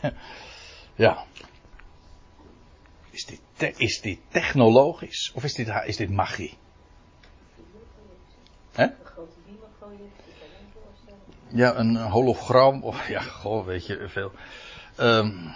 [0.94, 1.24] Ja.
[3.10, 3.40] Is dit,
[3.78, 6.58] is dit technologisch of is dit, is dit magie?
[8.72, 8.86] Hè?
[11.48, 12.82] Ja, een hologram.
[12.82, 14.32] Of ja, goh, weet je veel.
[14.96, 15.48] Ehm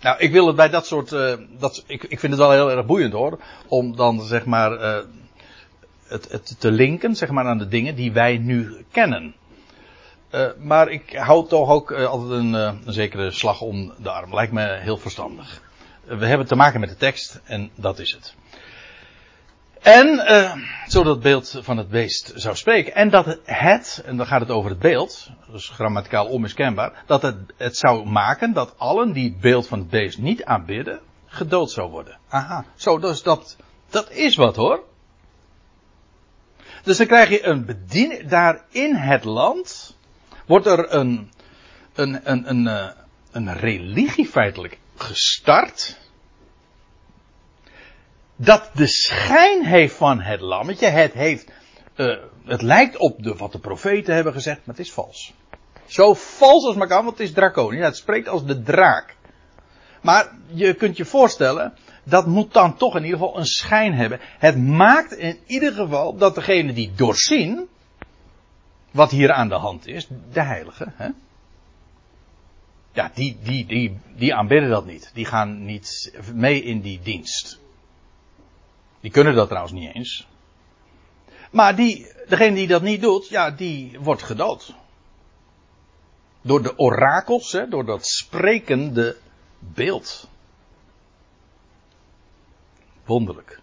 [0.00, 1.12] nou, ik wil het bij dat soort.
[1.12, 3.38] eh, dat, ik, ik vind het wel heel erg boeiend hoor.
[3.68, 4.72] Om dan zeg maar.
[4.72, 5.04] eh,
[6.06, 9.34] het, het te linken zeg maar, aan de dingen die wij nu kennen.
[10.30, 14.34] Eh, maar ik hou toch ook altijd een, een zekere slag om de arm.
[14.34, 15.60] Lijkt me heel verstandig.
[16.04, 18.34] We hebben te maken met de tekst en dat is het.
[19.80, 22.94] En eh, zodat het beeld van het beest zou spreken.
[22.94, 27.36] En dat het, en dan gaat het over het beeld, dus grammaticaal onmiskenbaar, dat het,
[27.56, 31.90] het zou maken dat allen die het beeld van het beest niet aanbidden, gedood zou
[31.90, 32.18] worden.
[32.28, 33.56] Aha, zo, dus dat,
[33.90, 34.84] dat is wat hoor.
[36.82, 39.96] Dus dan krijg je een bediening, daar in het land,
[40.46, 41.30] wordt er een,
[41.94, 42.88] een, een, een, eh,
[43.30, 45.98] een religie feitelijk gestart
[48.42, 50.86] dat de schijn heeft van het lammetje.
[50.86, 51.50] Het, heeft,
[51.94, 55.32] eh, het lijkt op de, wat de profeten hebben gezegd, maar het is vals.
[55.86, 57.84] Zo vals als maar kan, want het is draconisch.
[57.84, 59.16] Het spreekt als de draak.
[60.02, 64.20] Maar je kunt je voorstellen, dat moet dan toch in ieder geval een schijn hebben.
[64.22, 67.68] Het maakt in ieder geval dat degene die doorzien,
[68.90, 71.08] wat hier aan de hand is, de heilige, hè?
[72.92, 75.10] ja, die, die, die, die aanbidden dat niet.
[75.14, 77.59] Die gaan niet mee in die dienst.
[79.00, 80.28] Die kunnen dat trouwens niet eens.
[81.50, 84.74] Maar die, degene die dat niet doet, ja, die wordt gedood.
[86.42, 89.16] Door de orakels, hè, door dat sprekende
[89.58, 90.28] beeld.
[93.04, 93.60] Wonderlijk.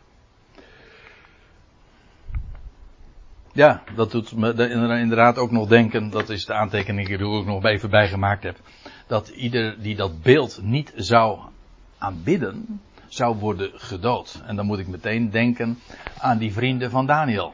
[3.53, 7.45] Ja, dat doet me de- inderdaad ook nog denken, dat is de aantekening die ik
[7.45, 8.59] nog even bij gemaakt heb.
[9.07, 11.39] Dat ieder die dat beeld niet zou
[11.97, 14.41] aanbidden, zou worden gedood.
[14.45, 15.79] En dan moet ik meteen denken
[16.17, 17.53] aan die vrienden van Daniel.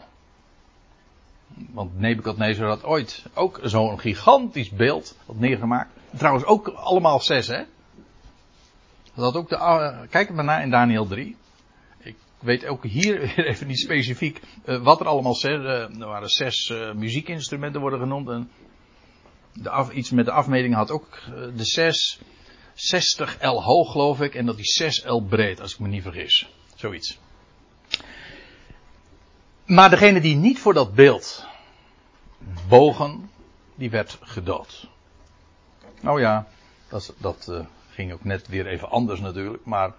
[1.72, 5.90] Want Nebukadnezar had ooit ook zo'n gigantisch beeld had neergemaakt.
[6.18, 7.64] Trouwens ook allemaal zes, hè?
[9.16, 11.36] Dat ook de, uh, kijk maar na in Daniel 3.
[11.98, 16.30] Ik weet ook hier even niet specifiek uh, wat er allemaal zes, uh, er waren
[16.30, 18.30] zes uh, muziekinstrumenten worden genoemd.
[18.30, 18.50] En
[19.54, 21.20] de af, iets met de afmeting had ook
[21.56, 22.20] de zes
[22.74, 26.04] 60 L hoog geloof ik en dat die 6 L breed als ik me niet
[26.04, 26.50] vergis.
[26.76, 27.20] Zoiets.
[29.66, 31.48] Maar degene die niet voor dat beeld
[32.68, 33.32] bogen,
[33.76, 34.88] die werd gedood.
[36.02, 36.48] Nou ja,
[36.90, 39.92] dat, dat uh, ging ook net weer even anders natuurlijk, maar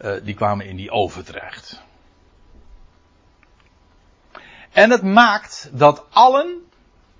[0.00, 1.82] uh, die kwamen in die oven terecht.
[4.72, 6.70] En het maakt dat allen,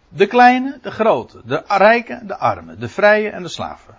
[0.08, 3.98] de kleine, de grote, de rijken, de armen, de vrije en de slaven.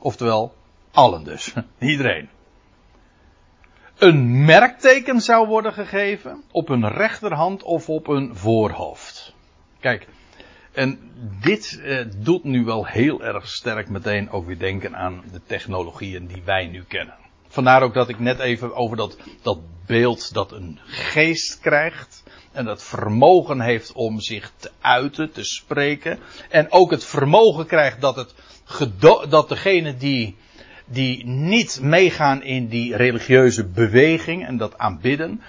[0.00, 0.54] Oftewel,
[0.90, 1.52] allen dus.
[1.78, 2.28] Iedereen.
[3.98, 9.34] Een merkteken zou worden gegeven op een rechterhand of op een voorhoofd.
[9.80, 10.08] Kijk,
[10.72, 15.40] en dit eh, doet nu wel heel erg sterk meteen ook weer denken aan de
[15.46, 17.14] technologieën die wij nu kennen.
[17.48, 22.22] Vandaar ook dat ik net even over dat, dat beeld dat een geest krijgt.
[22.52, 26.18] En dat vermogen heeft om zich te uiten, te spreken.
[26.48, 28.34] En ook het vermogen krijgt dat, het
[29.28, 30.36] dat degene die,
[30.86, 35.42] die niet meegaan in die religieuze beweging en dat aanbidden,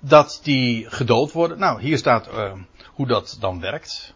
[0.00, 1.58] dat die gedood worden.
[1.58, 2.52] Nou, hier staat uh,
[2.86, 4.14] hoe dat dan werkt.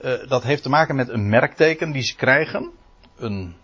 [0.00, 2.70] Uh, dat heeft te maken met een merkteken die ze krijgen.
[3.16, 3.54] Een,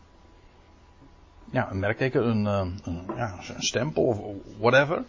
[1.50, 4.20] ja, een merkteken, een, uh, een, ja, een stempel of
[4.58, 5.04] whatever.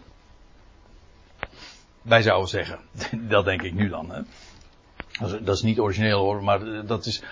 [2.02, 2.78] Wij zouden zeggen,
[3.28, 4.10] dat denk ik nu dan.
[4.10, 4.20] Hè.
[5.20, 7.22] Dat, is, dat is niet origineel hoor, maar dat is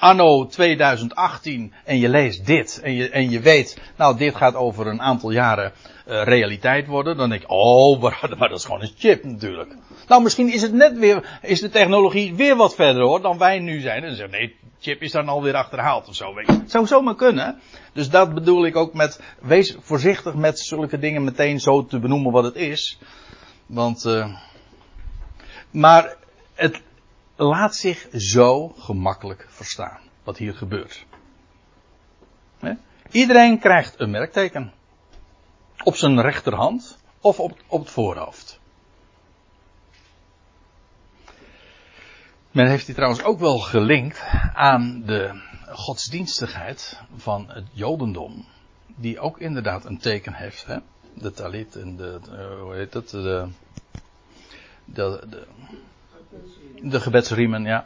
[0.00, 4.86] anno 2018 en je leest dit en je, en je weet, nou dit gaat over
[4.86, 5.72] een aantal jaren
[6.08, 9.74] uh, realiteit worden, dan denk ik, oh, maar, maar dat is gewoon een chip natuurlijk.
[10.08, 13.58] Nou, misschien is het net weer, is de technologie weer wat verder hoor, dan wij
[13.58, 14.02] nu zijn.
[14.02, 16.34] En dan zeggen nee, chip is dan alweer achterhaald of zo.
[16.34, 16.52] Weet je.
[16.52, 17.60] Het zou zomaar kunnen.
[17.92, 22.32] Dus dat bedoel ik ook met, wees voorzichtig met zulke dingen meteen zo te benoemen
[22.32, 22.98] wat het is.
[23.66, 24.34] Want, uh,
[25.70, 26.16] maar
[26.54, 26.82] het,
[27.40, 30.00] laat zich zo gemakkelijk verstaan.
[30.22, 31.06] Wat hier gebeurt.
[33.10, 34.72] Iedereen krijgt een merkteken.
[35.82, 36.98] Op zijn rechterhand.
[37.20, 38.60] of op, op het voorhoofd.
[42.50, 44.22] Men heeft die trouwens ook wel gelinkt
[44.54, 48.46] aan de godsdienstigheid van het Jodendom.
[48.86, 50.66] Die ook inderdaad een teken heeft.
[51.14, 52.92] De talit en de, uh, hoe heet?
[52.92, 53.48] De,
[54.84, 55.46] de, de,
[56.82, 57.84] de gebedsriemen, ja.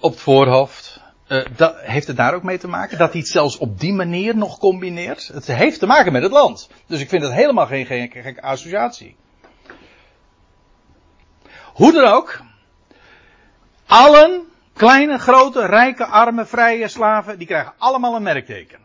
[0.00, 1.00] Op het voorhoofd.
[1.28, 2.98] Uh, dat, heeft het daar ook mee te maken?
[2.98, 5.26] Dat hij het zelfs op die manier nog combineert?
[5.26, 6.70] Het heeft te maken met het land.
[6.86, 9.16] Dus ik vind het helemaal geen, associatie.
[11.64, 12.40] Hoe dan ook.
[13.86, 18.78] Allen, kleine, grote, rijke, arme, vrije slaven, die krijgen allemaal een merkteken.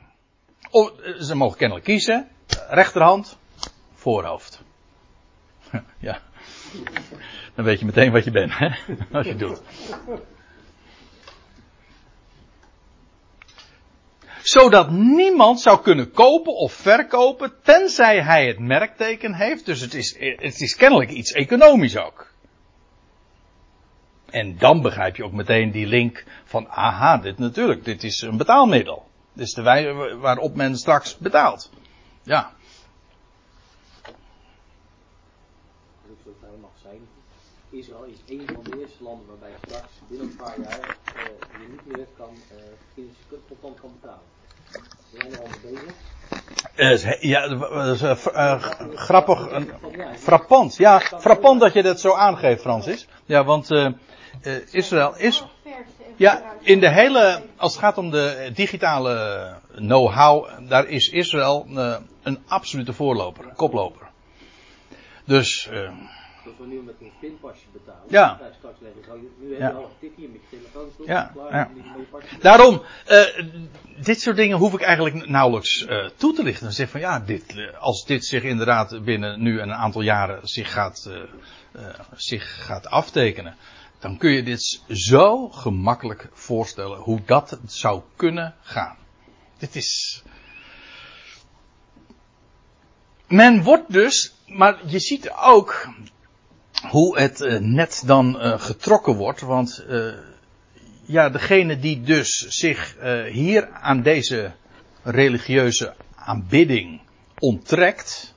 [0.69, 2.27] Of, ze mogen kennelijk kiezen.
[2.69, 3.37] Rechterhand,
[3.93, 4.61] voorhoofd.
[5.99, 6.19] ja.
[7.55, 8.69] Dan weet je meteen wat je bent, hè?
[9.17, 9.61] Als je doet.
[14.41, 19.65] Zodat niemand zou kunnen kopen of verkopen, tenzij hij het merkteken heeft.
[19.65, 22.31] Dus het is, het is kennelijk iets economisch ook.
[24.29, 28.37] En dan begrijp je ook meteen die link van, aha, dit natuurlijk, dit is een
[28.37, 29.07] betaalmiddel.
[29.33, 31.71] Dit is de wijze waarop men straks betaalt.
[32.23, 32.51] Ja.
[37.73, 41.23] Israël is een van de eerste landen waarbij straks binnen een paar jaar uh,
[41.61, 42.35] je niet meer kan,
[42.97, 43.03] uh,
[43.47, 44.23] contant kan betalen.
[45.11, 45.95] We zijn er al mee bezig.
[46.75, 48.63] Uh, ja, dat is uh,
[48.95, 49.47] grappig,
[50.17, 50.75] frappant.
[50.75, 53.07] Ja, frappant dat je dat zo aangeeft, Francis.
[53.25, 53.69] Ja, want
[54.71, 55.43] Israël is.
[56.15, 61.67] Ja, in de hele, als het gaat om de digitale know-how, daar is Israël
[62.23, 64.07] een absolute voorloper, koploper.
[65.25, 65.69] Dus.
[66.43, 68.03] Dat we nu met een pinpasje betalen.
[68.07, 68.39] Ja.
[68.57, 68.87] Straks nu
[69.55, 71.05] heb je al een tikje met je telefoon.
[71.05, 71.31] Ja.
[71.33, 71.69] Klaar, ja.
[71.75, 76.63] je Daarom, uh, dit soort dingen hoef ik eigenlijk nauwelijks uh, toe te lichten.
[76.63, 80.47] Dan zeg van ja, dit, uh, als dit zich inderdaad binnen nu een aantal jaren
[80.47, 81.09] zich gaat,
[82.15, 83.55] zich gaat aftekenen.
[83.99, 88.97] Dan kun je dit zo gemakkelijk voorstellen hoe dat zou kunnen gaan.
[89.57, 90.23] Dit is.
[93.27, 95.87] Men wordt dus, maar je ziet ook
[96.89, 99.41] hoe het uh, net dan uh, getrokken wordt.
[99.41, 100.13] Want uh,
[101.05, 102.95] ja, degene die dus zich
[103.31, 104.51] hier aan deze
[105.03, 107.01] religieuze aanbidding
[107.39, 108.35] onttrekt.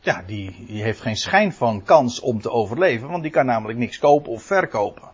[0.00, 3.08] Ja, die, die heeft geen schijn van kans om te overleven.
[3.08, 5.08] Want die kan namelijk niks kopen of verkopen.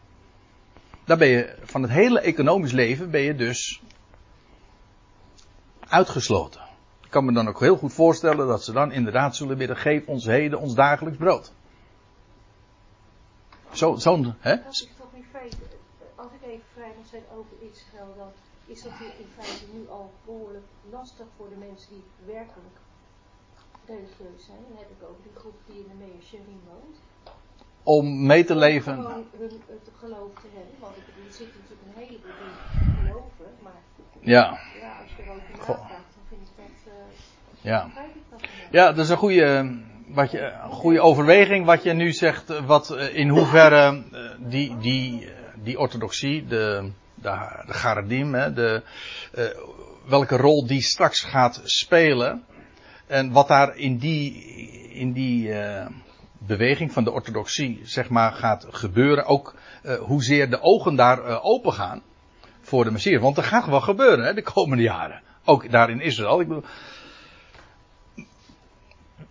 [1.05, 3.83] Daar ben je van het hele economisch leven ben je dus
[5.89, 6.61] uitgesloten.
[7.05, 10.07] Ik kan me dan ook heel goed voorstellen dat ze dan inderdaad zullen bidden: geef
[10.07, 11.53] ons heden ons dagelijks brood.
[13.73, 14.57] Zo'n, zo hè?
[14.63, 15.57] Dat is toch in feite,
[16.15, 18.31] als ik even vrij mag zijn over Israël, dan
[18.67, 22.05] is dat in feite nu al behoorlijk lastig voor de mensen die
[22.35, 22.77] werkelijk
[23.87, 24.59] religieus zijn.
[24.69, 26.97] Dan heb ik over die groep die in de Meer Sherim woont.
[27.83, 28.97] Om mee te leven.
[28.97, 30.75] Om gewoon hun het geloof te hebben.
[30.81, 33.51] Want ik bedoel, er zitten natuurlijk een heleboel die geloven.
[33.63, 33.81] Maar
[34.21, 36.93] Ja, ja, als je erover navraagt, dan vind ik dat.
[36.93, 37.85] eh ja.
[37.87, 38.41] ik dat.
[38.71, 42.51] Ja, dat is een goede, wat je, een goede overweging wat je nu zegt.
[42.51, 45.29] eh, Wat eh, in hoeverre eh, die, die,
[45.63, 48.83] die orthodoxie, de, de, de Garedim, hè, de,
[50.07, 52.45] welke rol die straks gaat spelen.
[53.07, 54.35] En wat daar in die,
[54.93, 55.55] in die
[56.39, 59.25] beweging van de orthodoxie, zeg maar, gaat gebeuren.
[59.25, 59.55] Ook
[60.01, 62.03] hoezeer de ogen daar open gaan
[62.61, 63.21] voor de Messias.
[63.23, 65.21] Want er gaat wel gebeuren hè, de komende jaren.
[65.45, 66.41] Ook daar in Israël.
[66.41, 66.65] Ik bedoel,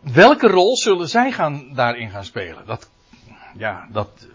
[0.01, 2.65] welke rol zullen zij gaan, daarin gaan spelen?
[2.65, 2.89] Dat,
[3.57, 4.27] ja, dat,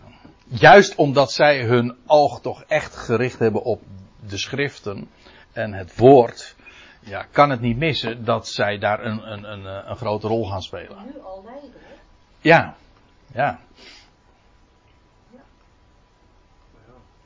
[0.48, 3.82] juist omdat zij hun oog toch echt gericht hebben op
[4.28, 5.08] de schriften
[5.52, 6.56] en het woord,
[7.00, 10.62] ja, kan het niet missen dat zij daar een, een, een, een grote rol gaan
[10.62, 10.96] spelen.
[11.06, 11.70] Nu al lijden?
[12.40, 12.76] Ja,
[13.34, 13.60] ja.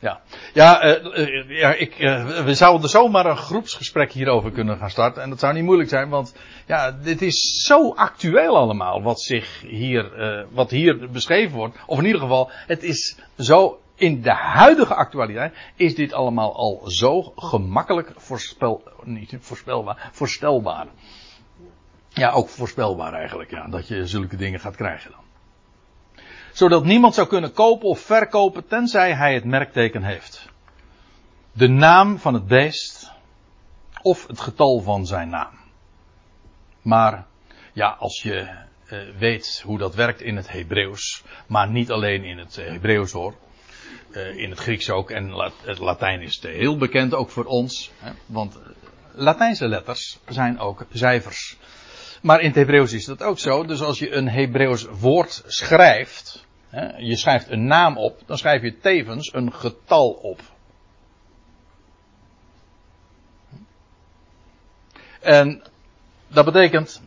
[0.00, 0.20] Ja,
[0.54, 5.22] ja, eh, ja ik, eh, we zouden zomaar een groepsgesprek hierover kunnen gaan starten.
[5.22, 6.34] En dat zou niet moeilijk zijn, want
[6.66, 11.76] ja, dit is zo actueel allemaal wat zich hier, eh, wat hier beschreven wordt.
[11.86, 16.90] Of in ieder geval, het is zo, in de huidige actualiteit is dit allemaal al
[16.90, 20.86] zo gemakkelijk voorspel, niet voorspelbaar, voorstelbaar.
[22.08, 25.29] Ja, ook voorspelbaar eigenlijk, ja, dat je zulke dingen gaat krijgen dan
[26.52, 30.48] zodat niemand zou kunnen kopen of verkopen tenzij hij het merkteken heeft.
[31.52, 33.10] De naam van het beest
[34.02, 35.58] of het getal van zijn naam.
[36.82, 37.26] Maar
[37.72, 38.48] ja, als je
[38.86, 43.12] eh, weet hoe dat werkt in het Hebreeuws, maar niet alleen in het eh, Hebreeuws
[43.12, 43.34] hoor,
[44.10, 45.32] eh, in het Grieks ook en
[45.64, 48.58] het Latijn is heel bekend ook voor ons, hè, want
[49.12, 51.56] Latijnse letters zijn ook cijfers.
[52.20, 53.64] Maar in het Hebreeuws is dat ook zo.
[53.64, 58.62] Dus als je een Hebreeuws woord schrijft, hè, je schrijft een naam op, dan schrijf
[58.62, 60.40] je tevens een getal op.
[65.20, 65.62] En
[66.28, 67.02] dat betekent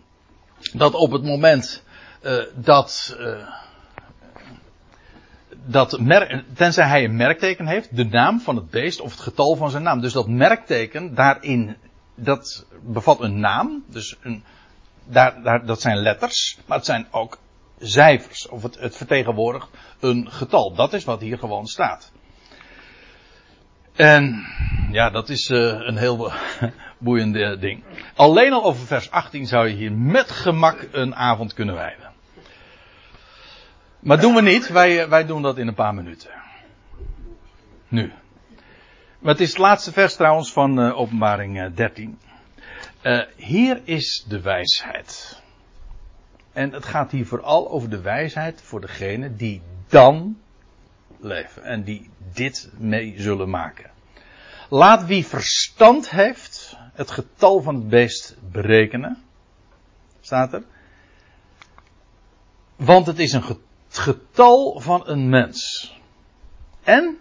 [0.74, 1.84] dat op het moment
[2.24, 3.48] uh, dat, uh,
[5.50, 6.00] dat
[6.54, 9.84] tenzij hij een merkteken heeft, de naam van het beest of het getal van zijn
[9.84, 10.02] naam.
[10.02, 11.76] Dus dat merkteken daarin,
[12.16, 14.44] dat bevat een naam, dus een,
[15.66, 17.38] dat zijn letters, maar het zijn ook
[17.80, 20.74] cijfers, of het, het vertegenwoordigt een getal.
[20.74, 22.12] Dat is wat hier gewoon staat.
[23.96, 24.46] En
[24.92, 26.32] ja, dat is uh, een heel
[26.98, 27.84] boeiend ding.
[28.16, 32.12] Alleen al over vers 18 zou je hier met gemak een avond kunnen wijden.
[34.00, 36.30] Maar doen we niet, wij, wij doen dat in een paar minuten.
[37.88, 38.14] Nu.
[39.20, 42.20] Maar het is het laatste vers trouwens van uh, openbaring 13.
[43.04, 45.42] Uh, hier is de wijsheid.
[46.54, 50.42] En het gaat hier vooral over de wijsheid voor degene die dan
[51.20, 51.64] leven.
[51.64, 53.92] En die dit mee zullen maken.
[54.70, 59.24] Laat wie verstand heeft het getal van het beest berekenen.
[60.22, 60.64] Staat er.
[62.76, 63.58] Want het is een
[63.90, 65.92] getal van een mens.
[66.84, 67.20] En,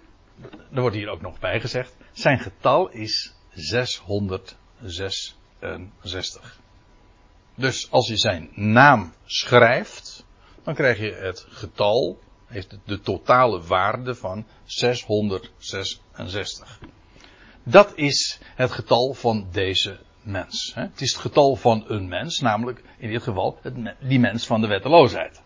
[0.72, 3.34] er wordt hier ook nog bij gezegd, zijn getal is
[5.62, 6.60] 666.
[7.54, 10.24] Dus als je zijn naam schrijft,
[10.62, 16.78] dan krijg je het getal, heeft de totale waarde van 666.
[17.62, 20.72] Dat is het getal van deze mens.
[20.74, 23.58] Het is het getal van een mens, namelijk in dit geval
[24.00, 25.42] die mens van de wetteloosheid.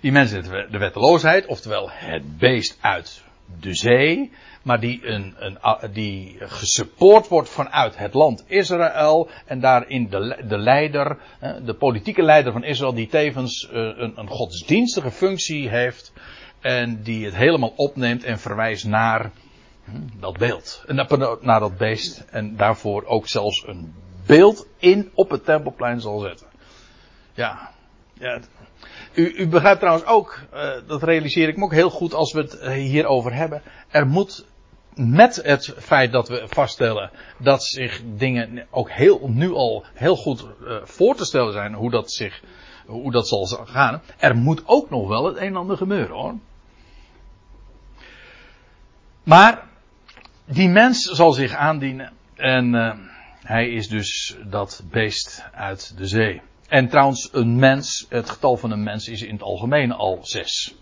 [0.00, 3.24] Die mens in de wetteloosheid, oftewel het beest uit
[3.60, 4.32] de zee,
[4.62, 5.58] maar die, een, een,
[5.92, 11.18] die gesupport wordt vanuit het land Israël en daarin de, de leider,
[11.64, 16.12] de politieke leider van Israël, die tevens eh, een, een godsdienstige functie heeft
[16.60, 19.30] en die het helemaal opneemt en verwijst naar
[19.84, 20.84] hm, dat beeld.
[21.40, 22.24] Naar dat beest.
[22.30, 23.94] En daarvoor ook zelfs een
[24.26, 26.46] beeld in op het tempelplein zal zetten.
[27.34, 27.70] Ja.
[28.12, 28.40] ja.
[29.14, 32.40] U, u begrijpt trouwens ook, uh, dat realiseer ik me ook heel goed als we
[32.40, 33.62] het hierover hebben.
[33.88, 34.46] Er moet
[34.94, 40.46] met het feit dat we vaststellen dat zich dingen ook heel, nu al heel goed
[40.62, 42.42] uh, voor te stellen zijn hoe dat zich,
[42.86, 44.02] hoe dat zal gaan.
[44.18, 46.34] Er moet ook nog wel het een en ander gebeuren hoor.
[49.22, 49.68] Maar
[50.44, 52.74] die mens zal zich aandienen en
[53.42, 56.42] hij is dus dat beest uit de zee.
[56.72, 60.74] En trouwens, een mens, het getal van een mens is in het algemeen al zes.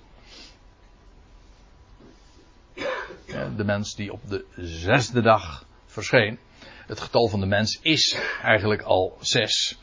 [3.56, 6.38] De mens die op de zesde dag verscheen.
[6.86, 9.78] Het getal van de mens is eigenlijk al zes.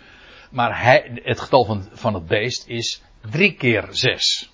[0.51, 3.01] Maar hij, het getal van, van het beest is
[3.31, 4.51] drie keer zes.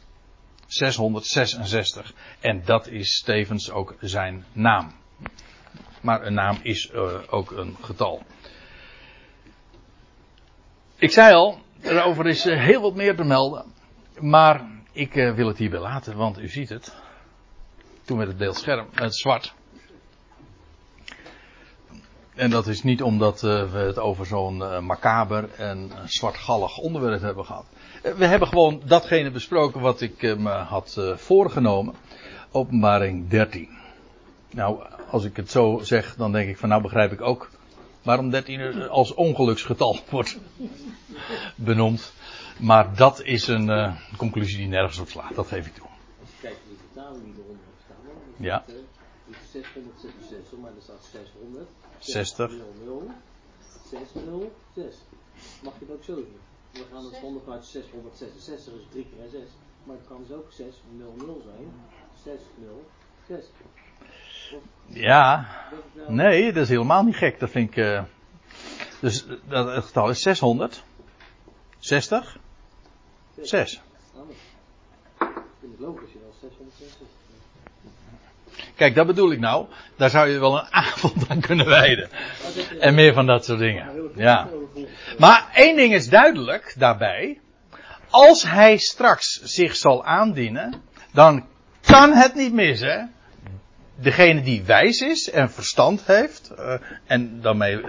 [0.68, 2.14] 666.
[2.40, 4.94] En dat is tevens ook zijn naam.
[6.02, 8.24] Maar een naam is uh, ook een getal.
[11.04, 13.66] Ik zei al, erover is uh, heel wat meer te melden.
[14.20, 16.94] Maar ik uh, wil het hierbij laten, want u ziet het.
[18.06, 19.54] Toen werd het beeldscherm, het zwart.
[22.36, 27.66] En dat is niet omdat we het over zo'n macaber en zwartgallig onderwerp hebben gehad.
[28.02, 31.96] We hebben gewoon datgene besproken wat ik me had voorgenomen.
[32.52, 33.70] Openbaring 13.
[34.52, 37.50] Nou, als ik het zo zeg, dan denk ik van nou begrijp ik ook
[38.04, 40.38] waarom 13 als ongeluksgetal wordt
[41.56, 42.14] benoemd.
[42.60, 45.88] Maar dat is een uh, conclusie die nergens op slaat, dat geef ik toe.
[46.42, 47.98] Kijk, die vertaling die eronder staat.
[48.38, 48.64] Ja.
[48.66, 51.70] Die 666, maar er staat 600.
[52.00, 52.52] 60.
[52.86, 53.12] 00,
[53.90, 54.96] 606.
[55.64, 56.38] Mag je het ook zo doen?
[56.72, 59.42] We gaan het zonder uit 666 is 3 keer 6.
[59.84, 61.68] Maar het kan dus ook 600 zijn.
[62.24, 63.46] 606.
[64.88, 65.48] Ja,
[66.08, 67.40] nee, dat is helemaal niet gek.
[67.40, 67.76] Dat vind ik.
[67.78, 68.02] Uh,
[69.00, 70.84] dus dat, het getal is 600.
[71.80, 72.38] 60?
[73.42, 73.82] 6.
[75.60, 77.08] vind ik logisch, je wel 660.
[78.76, 79.66] Kijk, dat bedoel ik nou.
[79.96, 82.10] Daar zou je wel een avond aan kunnen wijden.
[82.80, 84.12] En meer van dat soort dingen.
[84.16, 84.50] Ja.
[85.18, 87.40] Maar één ding is duidelijk daarbij.
[88.10, 90.82] Als hij straks zich zal aandienen,
[91.12, 91.46] dan
[91.82, 93.14] kan het niet missen.
[94.04, 96.74] Degene die wijs is en verstand heeft, uh,
[97.06, 97.86] en daarmee, uh,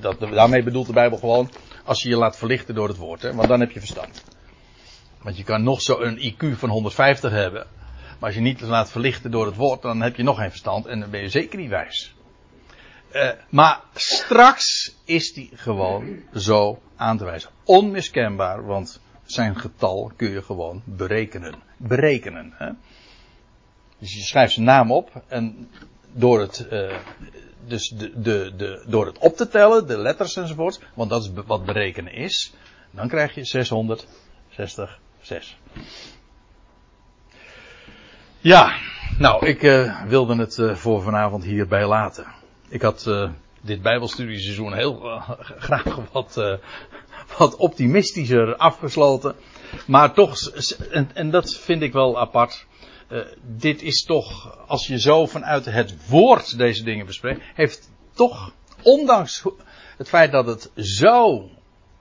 [0.00, 1.50] dat, daarmee bedoelt de Bijbel gewoon,
[1.84, 4.24] als je je laat verlichten door het woord, hè, want dan heb je verstand.
[5.22, 7.66] Want je kan nog zo een IQ van 150 hebben,
[8.18, 10.86] maar als je niet laat verlichten door het woord, dan heb je nog geen verstand
[10.86, 12.14] en dan ben je zeker niet wijs.
[13.10, 17.50] Eh, maar straks is die gewoon zo aan te wijzen.
[17.64, 21.54] Onmiskenbaar, want zijn getal kun je gewoon berekenen.
[21.76, 22.52] Berekenen.
[22.54, 22.70] Hè?
[23.98, 25.70] Dus je schrijft zijn naam op en
[26.12, 26.94] door het, uh,
[27.66, 31.30] dus de, de, de, door het op te tellen, de letters enzovoort, want dat is
[31.46, 32.52] wat berekenen is,
[32.90, 35.58] dan krijg je 666.
[38.38, 38.76] Ja,
[39.18, 42.26] nou, ik uh, wilde het uh, voor vanavond hierbij laten.
[42.68, 43.10] Ik had
[43.60, 45.20] dit Bijbelstudieseizoen heel
[45.66, 46.58] graag wat,
[47.38, 49.34] wat optimistischer afgesloten.
[49.86, 50.38] Maar toch,
[50.90, 52.66] en, en dat vind ik wel apart.
[53.42, 58.52] Dit is toch, als je zo vanuit het woord deze dingen bespreekt, heeft toch,
[58.82, 59.44] ondanks
[59.96, 61.50] het feit dat het zo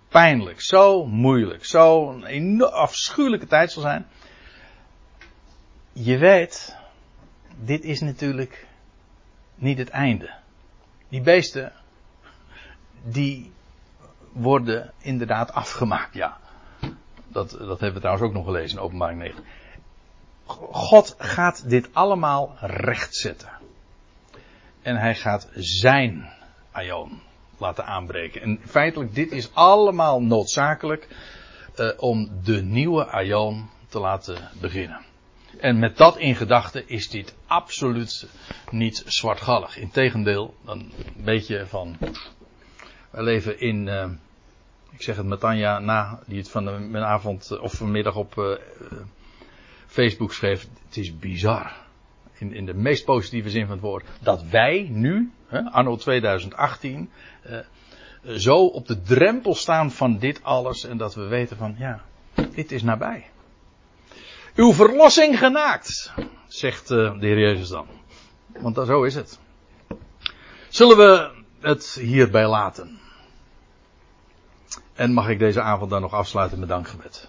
[0.09, 4.07] pijnlijk, zo moeilijk, zo een afschuwelijke tijd zal zijn.
[5.93, 6.75] Je weet,
[7.57, 8.67] dit is natuurlijk
[9.55, 10.33] niet het einde.
[11.09, 11.73] Die beesten,
[13.03, 13.51] die
[14.31, 16.37] worden inderdaad afgemaakt, ja.
[17.27, 19.43] Dat, dat hebben we trouwens ook nog gelezen in openbaring 9.
[20.71, 23.49] God gaat dit allemaal rechtzetten.
[24.81, 26.29] En hij gaat zijn
[26.71, 27.21] Aion
[27.57, 28.41] laten aanbreken.
[28.41, 31.07] En feitelijk, dit is allemaal noodzakelijk
[31.75, 35.01] uh, om de nieuwe Aion te laten beginnen.
[35.59, 38.27] En met dat in gedachten is dit absoluut
[38.69, 39.77] niet zwartgallig.
[39.77, 41.97] Integendeel, een beetje van.
[43.09, 43.87] We leven in.
[43.87, 44.05] Uh,
[44.91, 48.59] ik zeg het met Tanja na, die het van avond of vanmiddag op
[49.95, 50.67] Facebook schreef.
[50.85, 51.71] Het is bizar.
[52.37, 54.05] In, in de meest positieve zin van het woord.
[54.21, 57.09] Dat wij nu, hè, anno 2018,
[57.49, 57.57] uh,
[58.37, 60.85] zo op de drempel staan van dit alles.
[60.85, 62.01] En dat we weten van ja,
[62.53, 63.29] dit is nabij.
[64.55, 66.13] Uw verlossing genaakt,
[66.47, 67.87] zegt uh, de Heer Jezus dan.
[68.47, 69.39] Want zo is het.
[70.69, 72.99] Zullen we het hierbij laten?
[74.93, 77.23] En mag ik deze avond dan nog afsluiten met dankgebed?